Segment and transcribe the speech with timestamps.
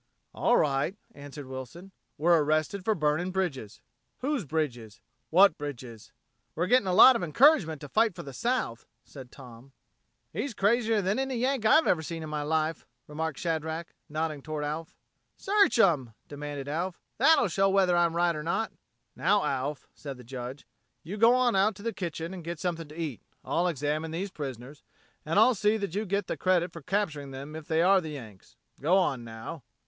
[0.33, 1.91] "All right," answered Wilson.
[2.17, 3.81] "We're arrested for burning bridges.
[4.21, 4.99] Whose bridges?
[5.29, 6.11] What bridges?"
[6.55, 9.73] "We're getting a whole lot of encouragement to fight for the South," said Tom.
[10.33, 14.63] "He's crazier than any Yank I've ever seen in my life," remarked Shadrack, nodding toward
[14.63, 14.95] Alf.
[15.37, 16.99] "Search 'em," demanded Alf.
[17.19, 18.71] "That'll show you whether I'm right or not."
[19.15, 20.65] "Now, Alf," said the Judge,
[21.03, 23.21] "you go on out to the kitchen and get something to eat.
[23.45, 24.81] I'll examine these prisoners
[25.27, 28.09] and I'll see that you get the credit for capturing them if they are the
[28.09, 28.55] Yanks.
[28.81, 29.61] Go on, now."